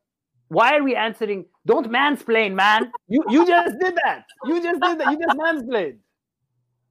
[0.49, 1.47] Why are we answering?
[1.65, 2.93] Don't mansplain, man.
[3.09, 4.25] you you just did that.
[4.45, 5.13] You just did that.
[5.13, 5.99] You just mansplained.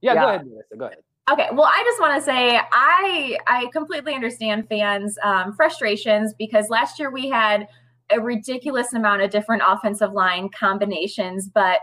[0.01, 0.21] Yeah, yeah.
[0.21, 0.77] go ahead, Marisa.
[0.79, 0.97] Go ahead.
[1.31, 6.69] Okay, well, I just want to say I I completely understand fans' um, frustrations because
[6.69, 7.67] last year we had
[8.09, 11.79] a ridiculous amount of different offensive line combinations, but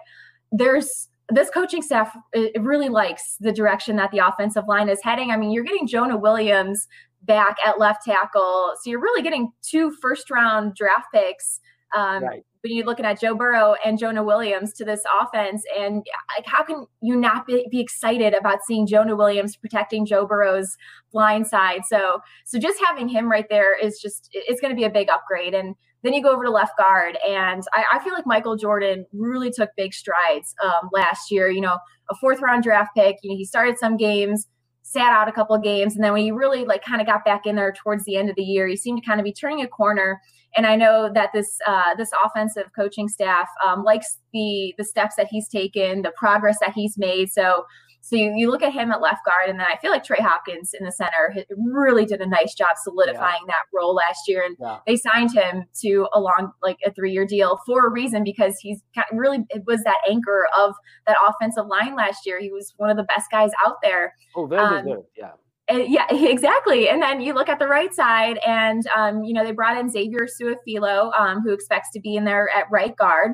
[0.50, 2.16] there's this coaching staff
[2.60, 5.30] really likes the direction that the offensive line is heading.
[5.30, 6.88] I mean, you're getting Jonah Williams
[7.22, 11.60] back at left tackle, so you're really getting two first round draft picks.
[11.94, 12.44] Um, right.
[12.62, 16.04] When you're looking at Joe Burrow and Jonah Williams to this offense, and
[16.36, 20.76] like, how can you not be, be excited about seeing Jonah Williams protecting Joe Burrow's
[21.12, 21.82] blind side?
[21.88, 25.08] So, so just having him right there is just it's going to be a big
[25.08, 25.54] upgrade.
[25.54, 29.04] And then you go over to left guard, and I, I feel like Michael Jordan
[29.12, 31.50] really took big strides um, last year.
[31.50, 31.78] You know,
[32.10, 33.16] a fourth round draft pick.
[33.22, 34.46] You know, he started some games,
[34.82, 37.24] sat out a couple of games, and then when he really like kind of got
[37.24, 39.32] back in there towards the end of the year, he seemed to kind of be
[39.32, 40.20] turning a corner.
[40.56, 45.16] And I know that this uh, this offensive coaching staff um, likes the the steps
[45.16, 47.30] that he's taken, the progress that he's made.
[47.30, 47.64] So
[48.08, 50.16] so you, you look at him at left guard, and then I feel like Trey
[50.18, 53.52] Hopkins in the center really did a nice job solidifying yeah.
[53.52, 54.44] that role last year.
[54.46, 54.78] And yeah.
[54.86, 58.56] they signed him to a long, like a three year deal for a reason because
[58.60, 58.80] he's
[59.12, 60.74] really it was that anchor of
[61.06, 62.40] that offensive line last year.
[62.40, 64.14] He was one of the best guys out there.
[64.34, 65.02] Oh, very um, good.
[65.14, 65.32] Yeah.
[65.70, 66.88] yeah, exactly.
[66.88, 69.90] And then you look at the right side, and um, you know they brought in
[69.90, 73.32] Xavier Su'a-Filo, um, who expects to be in there at right guard.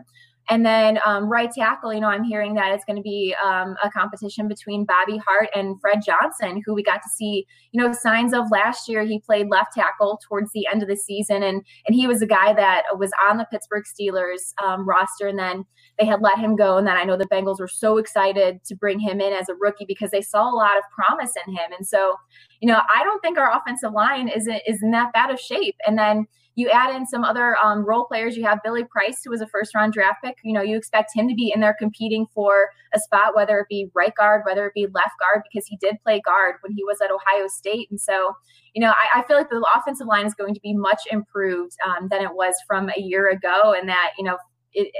[0.50, 3.76] And then um, right tackle, you know, I'm hearing that it's going to be um,
[3.82, 7.92] a competition between Bobby Hart and Fred Johnson, who we got to see, you know,
[7.92, 9.04] signs of last year.
[9.04, 12.26] He played left tackle towards the end of the season, and and he was a
[12.26, 15.64] guy that was on the Pittsburgh Steelers um, roster, and then
[15.98, 16.76] they had let him go.
[16.76, 19.54] And then I know the Bengals were so excited to bring him in as a
[19.54, 21.72] rookie because they saw a lot of promise in him.
[21.76, 22.16] And so,
[22.60, 25.76] you know, I don't think our offensive line isn't is in that bad of shape.
[25.86, 26.26] And then
[26.56, 28.36] you add in some other um, role players.
[28.36, 30.36] You have Billy Price, who was a first round draft pick.
[30.44, 33.66] You know, you expect him to be in there competing for a spot, whether it
[33.68, 36.84] be right guard, whether it be left guard, because he did play guard when he
[36.84, 37.88] was at Ohio State.
[37.90, 38.34] And so,
[38.74, 41.76] you know, I, I feel like the offensive line is going to be much improved
[41.86, 43.74] um, than it was from a year ago.
[43.76, 44.36] And that, you know,
[44.74, 44.92] it,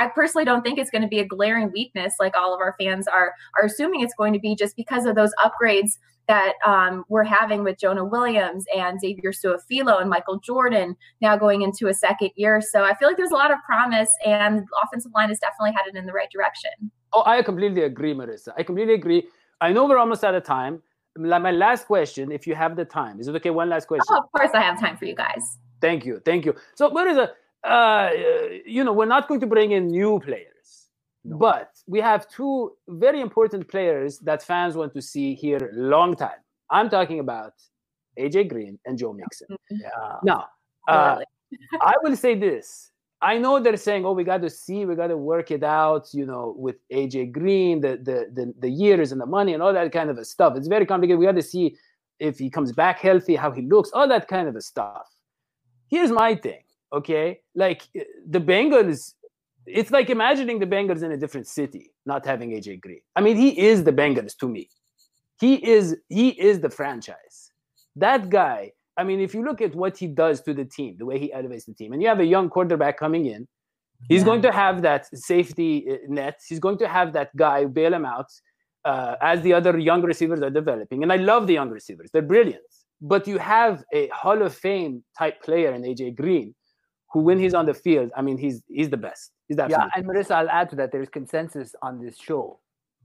[0.00, 2.74] I personally don't think it's going to be a glaring weakness like all of our
[2.80, 5.92] fans are are assuming it's going to be just because of those upgrades
[6.28, 11.62] that um, we're having with Jonah Williams and Xavier Su'a-Filo and Michael Jordan now going
[11.62, 12.60] into a second year.
[12.60, 15.96] So I feel like there's a lot of promise, and offensive line is definitely headed
[15.96, 16.70] in the right direction.
[17.12, 18.52] Oh, I completely agree, Marisa.
[18.56, 19.26] I completely agree.
[19.60, 20.82] I know we're almost out of time.
[21.16, 23.50] My last question, if you have the time, is it okay?
[23.50, 24.06] One last question.
[24.10, 25.58] Oh, of course, I have time for you guys.
[25.80, 26.54] Thank you, thank you.
[26.76, 27.30] So, Marisa,
[27.64, 28.10] uh,
[28.64, 30.49] you know, we're not going to bring in new players,
[31.24, 31.36] no.
[31.36, 36.40] but we have two very important players that fans want to see here long time.
[36.70, 37.52] I'm talking about
[38.18, 39.48] AJ Green and Joe Mixon.
[39.50, 39.76] Mm-hmm.
[39.82, 40.16] Yeah.
[40.22, 40.46] Now,
[40.88, 41.18] uh,
[41.80, 42.90] I will say this.
[43.22, 46.08] I know they're saying, "Oh, we got to see, we got to work it out,"
[46.14, 49.74] you know, with AJ Green, the, the the the years and the money and all
[49.74, 50.56] that kind of stuff.
[50.56, 51.18] It's very complicated.
[51.18, 51.76] We got to see
[52.18, 55.06] if he comes back healthy, how he looks, all that kind of stuff.
[55.90, 57.40] Here's my thing, okay?
[57.54, 57.82] Like
[58.26, 59.14] the Bengals
[59.74, 63.00] it's like imagining the Bengals in a different city, not having AJ Green.
[63.16, 64.68] I mean, he is the Bengals to me.
[65.40, 67.50] He is he is the franchise.
[67.96, 68.72] That guy.
[68.96, 71.32] I mean, if you look at what he does to the team, the way he
[71.32, 73.48] elevates the team, and you have a young quarterback coming in,
[74.08, 74.26] he's yeah.
[74.26, 76.40] going to have that safety uh, net.
[76.46, 78.30] He's going to have that guy bail him out
[78.84, 81.02] uh, as the other young receivers are developing.
[81.02, 82.62] And I love the young receivers; they're brilliant.
[83.00, 86.54] But you have a Hall of Fame type player in AJ Green,
[87.12, 90.32] who, when he's on the field, I mean, he's he's the best yeah, and Marisa,
[90.32, 90.92] I'll add to that.
[90.92, 92.58] There is consensus on this show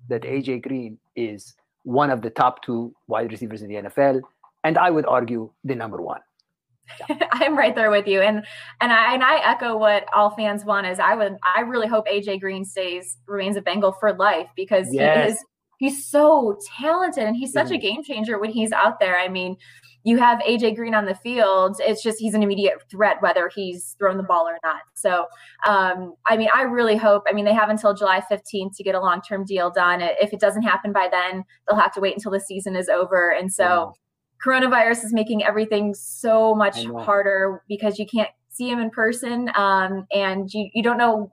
[0.09, 0.51] that mm-hmm.
[0.51, 4.21] AJ Green is one of the top two wide receivers in the NFL,
[4.63, 6.21] and I would argue the number one.
[7.09, 7.17] Yeah.
[7.31, 8.45] I'm right there with you, and
[8.79, 10.85] and I and I echo what all fans want.
[10.85, 14.87] Is I would I really hope AJ Green stays remains a Bengal for life because
[14.91, 15.17] yes.
[15.17, 15.45] he is
[15.79, 17.75] he's so talented and he's such mm-hmm.
[17.75, 19.17] a game changer when he's out there.
[19.17, 19.57] I mean,
[20.05, 23.95] you have AJ Green on the field, it's just he's an immediate threat whether he's
[23.97, 24.81] thrown the ball or not.
[24.93, 25.25] So,
[25.67, 27.23] um, I mean, I really hope.
[27.27, 30.01] I mean, they have until July 15th to get a long term deal done.
[30.01, 33.31] If it doesn't happen by then, they'll have to wait until the season is over.
[33.31, 33.93] And so,
[34.45, 40.05] coronavirus is making everything so much harder because you can't see him in person, um,
[40.13, 41.31] and you you don't know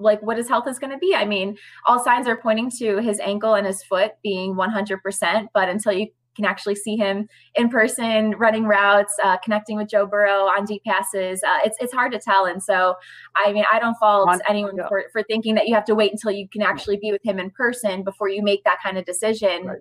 [0.00, 1.14] like what his health is going to be.
[1.14, 1.56] I mean,
[1.86, 6.08] all signs are pointing to his ankle and his foot being 100%, but until you
[6.38, 10.84] can actually see him in person, running routes, uh, connecting with Joe Burrow on deep
[10.84, 11.42] passes.
[11.42, 12.94] Uh, it's it's hard to tell, and so
[13.34, 16.30] I mean I don't fault anyone for, for thinking that you have to wait until
[16.30, 19.66] you can actually be with him in person before you make that kind of decision.
[19.66, 19.78] Right.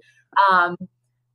[0.49, 0.77] Um,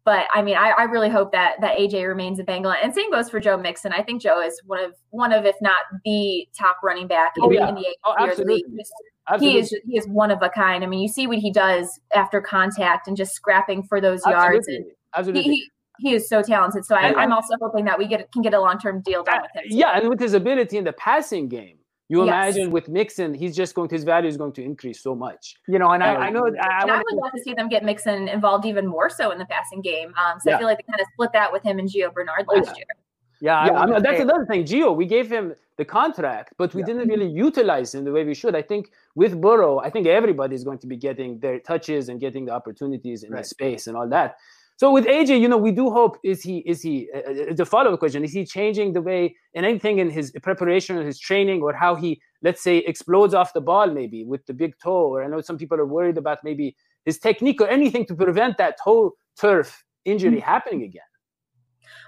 [0.05, 3.11] but I mean, I, I, really hope that that AJ remains a Bengal, and same
[3.11, 3.93] goes for Joe Mixon.
[3.93, 7.49] I think Joe is one of one of, if not the top running back oh,
[7.49, 7.69] in, yeah.
[7.69, 8.55] in the oh, absolutely.
[8.55, 8.87] league.
[9.29, 9.53] Absolutely.
[9.53, 10.83] He is he is one of a kind.
[10.83, 14.43] I mean, you see what he does after contact and just scrapping for those absolutely.
[14.43, 14.69] yards.
[14.69, 14.85] And,
[15.15, 15.43] Absolutely.
[15.43, 16.85] He, he is so talented.
[16.85, 19.43] So I, am also hoping that we get can get a long term deal done
[19.43, 19.65] with him.
[19.67, 21.77] Yeah, and with his ability in the passing game,
[22.09, 22.27] you yes.
[22.27, 25.57] imagine with Mixon, he's just going to his value is going to increase so much.
[25.67, 28.29] You know, and I, I know I, I, would love to see them get Mixon
[28.29, 30.09] involved even more so in the passing game.
[30.09, 30.57] Um, so yeah.
[30.57, 32.73] I feel like they kind of split that with him and Gio Bernard last oh,
[32.73, 32.77] yeah.
[32.77, 32.87] year.
[33.41, 34.65] Yeah, yeah I mean, that's another thing.
[34.65, 36.87] Gio, we gave him the contract, but we yeah.
[36.87, 38.55] didn't really utilize him the way we should.
[38.55, 42.21] I think with Burrow, I think everybody is going to be getting their touches and
[42.21, 43.43] getting the opportunities in right.
[43.43, 44.37] the space and all that.
[44.77, 47.65] So with AJ, you know, we do hope is he is he uh, uh the
[47.65, 51.19] follow up question is he changing the way in anything in his preparation or his
[51.19, 55.07] training or how he let's say explodes off the ball maybe with the big toe
[55.13, 58.57] or I know some people are worried about maybe his technique or anything to prevent
[58.59, 60.41] that toe turf injury mm-hmm.
[60.41, 61.03] happening again.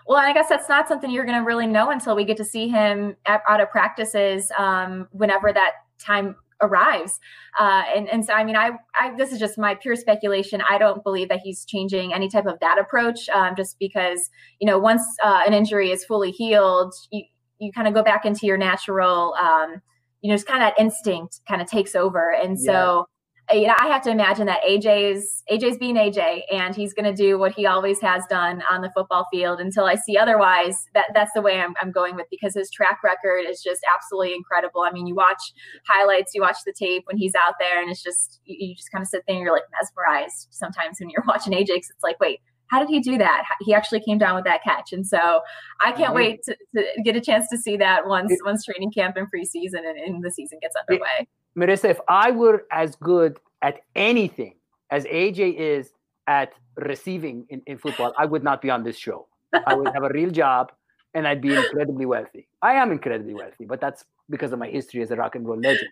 [0.07, 2.45] Well, I guess that's not something you're going to really know until we get to
[2.45, 7.19] see him at, out of practices um, whenever that time arrives.
[7.59, 10.63] Uh, and, and so, I mean, I, I, this is just my pure speculation.
[10.69, 14.67] I don't believe that he's changing any type of that approach um, just because, you
[14.67, 17.25] know, once uh, an injury is fully healed, you,
[17.59, 19.81] you kind of go back into your natural, um,
[20.21, 22.33] you know, just kind of that instinct kind of takes over.
[22.33, 23.07] And so,
[23.53, 27.05] Uh, you know, I have to imagine that AJ's AJ's being AJ, and he's going
[27.05, 30.87] to do what he always has done on the football field until I see otherwise.
[30.95, 34.35] That that's the way I'm, I'm going with because his track record is just absolutely
[34.35, 34.81] incredible.
[34.83, 35.53] I mean, you watch
[35.87, 38.91] highlights, you watch the tape when he's out there, and it's just you, you just
[38.91, 41.69] kind of sit there and you're like mesmerized sometimes when you're watching AJ.
[41.69, 43.45] Cause it's like, wait, how did he do that?
[43.61, 45.41] He actually came down with that catch, and so
[45.85, 46.15] I can't mm-hmm.
[46.15, 49.87] wait to, to get a chance to see that once once training camp and preseason
[49.87, 51.29] and, and the season gets underway.
[51.57, 54.55] Marisa, if I were as good at anything
[54.91, 55.91] as AJ is
[56.27, 59.27] at receiving in, in football, I would not be on this show.
[59.67, 60.73] I would have a real job
[61.15, 62.49] and I'd be incredibly wealthy.
[62.61, 65.59] I am incredibly wealthy, but that's because of my history as a rock and roll
[65.59, 65.91] legend.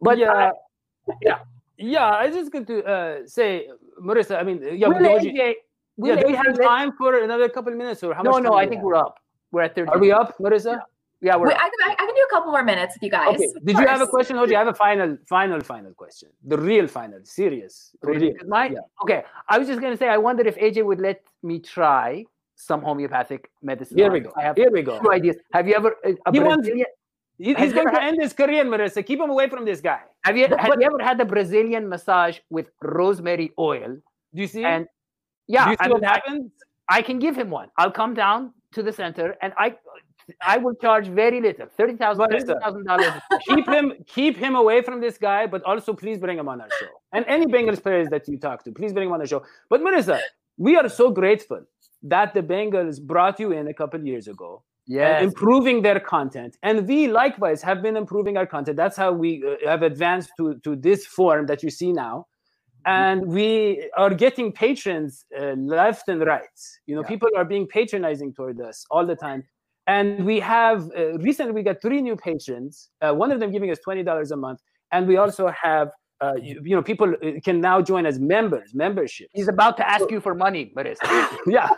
[0.00, 0.50] But yeah, uh,
[1.22, 1.38] yeah,
[1.78, 2.10] yeah.
[2.10, 3.68] I just going to uh, say,
[4.00, 4.38] Marisa.
[4.38, 5.54] I mean, yeah, will AJ,
[5.96, 6.20] will yeah.
[6.20, 8.42] Do we have time for another couple of minutes, or how no, much?
[8.42, 8.56] No, no.
[8.56, 8.84] I think have?
[8.84, 9.18] we're up.
[9.52, 9.88] We're at thirty.
[9.90, 10.72] Are we up, Marisa?
[10.72, 10.78] Yeah.
[11.22, 11.48] Yeah, we're.
[11.48, 11.95] Wait, I, I, can do a
[12.36, 13.34] couple more minutes with you guys.
[13.34, 13.48] Okay.
[13.64, 14.54] Did you have a question, Hodgie?
[14.56, 16.28] I have a final, final, final question.
[16.52, 17.74] The real final, serious.
[18.02, 18.34] Really?
[18.46, 19.02] My, yeah.
[19.02, 19.20] Okay.
[19.48, 22.24] I was just going to say, I wondered if AJ would let me try
[22.54, 23.98] some homeopathic medicine.
[23.98, 24.32] Here we go.
[24.36, 24.98] I have Here we go.
[25.00, 25.36] two ideas.
[25.52, 25.90] Have you ever?
[26.04, 26.86] uh, A He wants- Brazilian,
[27.38, 29.04] Has He's going to had- end his career, Marisa.
[29.04, 30.00] Keep him away from this guy.
[30.24, 33.90] have you But- have you ever had the Brazilian massage with rosemary oil?
[34.34, 34.64] Do you see?
[34.64, 34.90] And Do
[35.56, 36.50] yeah, you see I, what mean, I, happens?
[36.98, 37.68] I can give him one.
[37.78, 39.76] I'll come down to the center and I
[40.40, 42.60] I will charge very little, thirty thousand What is that?
[42.86, 43.12] dollars.
[43.48, 46.70] keep him keep him away from this guy, but also please bring him on our
[46.70, 46.88] show.
[47.12, 49.44] And any Bengals players that you talk to, please bring him on the show.
[49.70, 50.20] But Marisa,
[50.58, 51.62] we are so grateful
[52.02, 55.22] that the Bengals brought you in a couple years ago, and Yes.
[55.22, 58.76] improving their content, and we likewise have been improving our content.
[58.76, 62.26] That's how we uh, have advanced to to this form that you see now.
[62.84, 66.56] And we are getting patrons uh, left and right.
[66.86, 67.08] You know, Yeah.
[67.08, 69.42] people are being patronizing toward us all the time
[69.86, 73.70] and we have uh, recently we got three new patrons uh, one of them giving
[73.70, 74.60] us $20 a month.
[74.92, 75.90] And we also have
[76.22, 79.86] uh, you, you know people uh, can now join as members membership He's about to
[79.86, 81.02] ask you for money, Marisa.
[81.46, 81.68] yeah.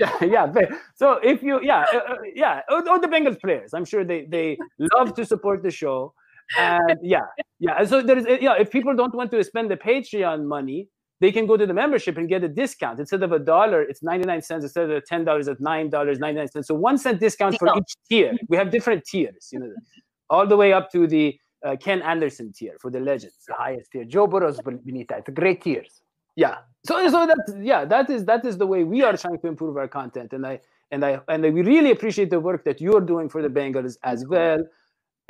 [0.00, 0.52] Yeah yeah
[0.94, 4.24] so if you yeah uh, uh, yeah all, or the bengals players i'm sure they
[4.26, 6.14] they love to support the show.
[6.58, 7.26] And yeah
[7.60, 10.88] yeah and so there is yeah if people don't want to spend the patreon money
[11.22, 12.96] they can go to the membership and get a discount.
[13.04, 14.64] Instead of a dollar it's 99 cents.
[14.64, 16.66] Instead of ten dollars at nine dollars 99 cents.
[16.68, 18.32] So one cent discount for each tier.
[18.50, 19.72] We have different tiers you know
[20.28, 21.26] all the way up to the
[21.66, 24.04] uh, ken anderson tier for the legends the highest tier.
[24.04, 24.60] Joe Burrow's
[24.90, 25.20] beneath that.
[25.20, 25.92] It's great tiers.
[26.44, 26.56] yeah.
[26.88, 27.40] So so that
[27.72, 30.30] yeah that is that is the way we are trying to improve our content.
[30.36, 30.54] And i
[30.92, 34.26] and i and we really appreciate the work that you're doing for the bengals as
[34.34, 34.60] well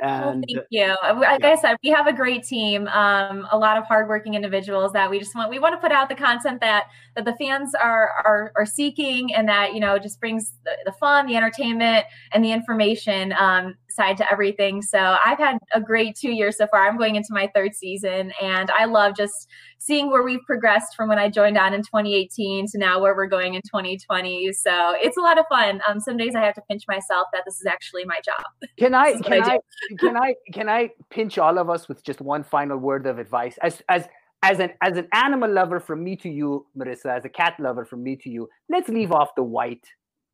[0.01, 0.95] Well, thank you.
[1.01, 5.09] Like I said, we have a great team, um, a lot of hardworking individuals that
[5.09, 5.49] we just want.
[5.49, 9.33] We want to put out the content that that the fans are are, are seeking,
[9.33, 13.75] and that you know just brings the, the fun, the entertainment, and the information um,
[13.89, 14.81] side to everything.
[14.81, 16.87] So I've had a great two years so far.
[16.87, 19.47] I'm going into my third season, and I love just
[19.83, 23.27] seeing where we've progressed from when I joined on in 2018 to now where we're
[23.27, 24.53] going in 2020.
[24.53, 25.81] So it's a lot of fun.
[25.87, 28.69] Um, some days I have to pinch myself that this is actually my job.
[28.77, 29.59] Can I This is what can I I
[29.99, 33.57] can I can I pinch all of us with just one final word of advice
[33.61, 34.07] as as
[34.41, 37.83] as an as an animal lover from me to you, Marisa, as a cat lover
[37.83, 39.85] from me to you, let's leave off the white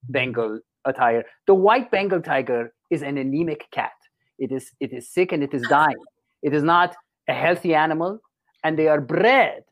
[0.09, 1.23] Bengal attire.
[1.47, 3.93] The white Bengal tiger is an anemic cat.
[4.37, 6.03] It is it is sick and it is dying.
[6.43, 6.95] It is not
[7.27, 8.19] a healthy animal,
[8.63, 9.63] and they are bred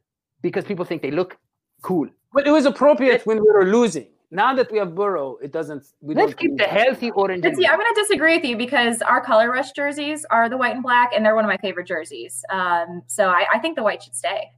[0.42, 1.38] because people think they look
[1.82, 2.08] cool.
[2.34, 5.86] but it was appropriate when we were losing now that we have burrow it doesn't
[6.02, 7.44] we Let's don't keep the healthy orange.
[7.44, 10.58] But see, I'm going to disagree with you because our color rush jerseys are the
[10.58, 12.44] white and black, and they're one of my favorite jerseys.
[12.52, 14.52] Um, so I, I think the white should stay.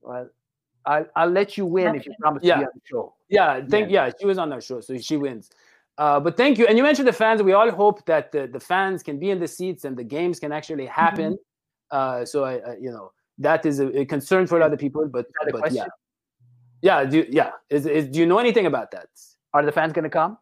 [0.00, 0.28] Well,
[0.86, 2.54] I'll, I'll let you win if you promise Yeah.
[2.54, 3.14] to be on the show.
[3.28, 5.50] Yeah, thank yeah, she was on our show, so she wins.
[5.98, 7.42] Uh, but thank you, and you mentioned the fans.
[7.42, 10.38] We all hope that the, the fans can be in the seats and the games
[10.38, 11.36] can actually happen.
[11.90, 14.78] Uh, so I, I, you know, that is a, a concern for a lot of
[14.78, 15.08] people.
[15.08, 15.84] But, that a but yeah,
[16.82, 17.50] yeah, do yeah.
[17.70, 19.06] Is, is do you know anything about that?
[19.54, 20.38] Are the fans going to come?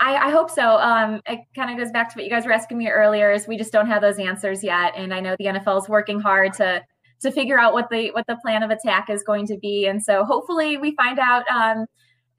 [0.00, 0.76] I, I hope so.
[0.78, 3.30] Um, it kind of goes back to what you guys were asking me earlier.
[3.30, 6.20] Is we just don't have those answers yet, and I know the NFL is working
[6.20, 6.82] hard to
[7.20, 10.02] to figure out what the what the plan of attack is going to be, and
[10.02, 11.86] so hopefully we find out um,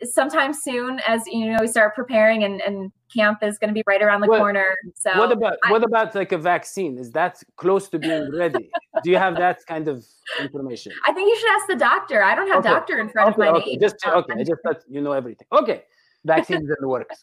[0.04, 3.84] sometime soon as you know we start preparing, and, and camp is going to be
[3.92, 4.68] right around the What- corner.
[5.04, 6.94] So what about I- what about like a vaccine?
[7.04, 8.66] Is that close to being ready?
[9.04, 9.98] do you have that kind of
[10.46, 10.92] information?
[11.08, 12.18] I think you should ask the doctor.
[12.32, 12.74] I don't have Okay.
[12.78, 13.80] doctor in front Okay, of my okay, name.
[13.86, 14.34] just Um, okay.
[14.42, 15.48] I just thought you know everything.
[15.62, 15.78] Okay.
[16.34, 17.18] Vaccines in the works.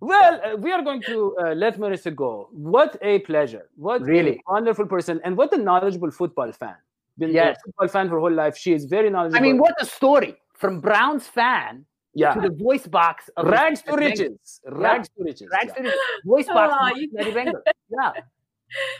[0.00, 2.30] Well, uh, we are going to uh, let Marisa go.
[2.52, 3.64] What a pleasure!
[3.86, 4.36] What Really?
[4.48, 6.76] a wonderful person, and what a knowledgeable football fan.
[7.18, 7.56] Been Yes.
[7.56, 8.56] a football fan for her whole life.
[8.64, 9.38] She is very knowledgeable.
[9.44, 10.32] I mean, what a story
[10.62, 11.84] from Browns fan
[12.18, 14.60] Yeah, to the voice box of the rags to riches.
[14.66, 15.48] Rags to riches.
[15.52, 15.74] Rags yeah.
[15.74, 15.98] to riches.
[16.24, 17.58] Voice box Aw, of the you- Cincinnati
[17.90, 18.12] Yeah,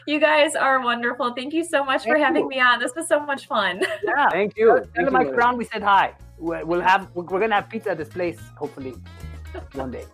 [0.06, 1.34] You guys are wonderful.
[1.34, 2.48] Thank you so much for Thank having you.
[2.48, 2.78] me on.
[2.78, 3.82] This was so much fun.
[4.04, 4.28] yeah.
[4.30, 4.68] Thank you.
[4.68, 5.34] Tell Thank tell you, Mike Marisa.
[5.34, 6.14] Brown we said hi.
[6.38, 8.94] We're, we'll have we're, we're gonna have pizza at this place hopefully
[9.74, 10.04] one day.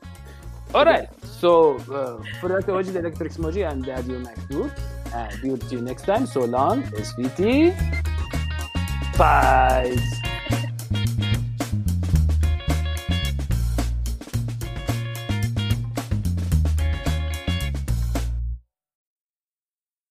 [0.74, 1.08] All right.
[1.22, 2.72] So, uh, for Dr.
[2.72, 4.76] Oji, the Electric Smoji, I'm Daddy Maktoub.
[5.14, 6.26] And we will see you next time.
[6.26, 7.76] So long, SVT.
[9.16, 9.96] Bye.